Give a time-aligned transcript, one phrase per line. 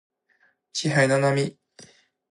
[0.73, 1.59] 七海娜娜米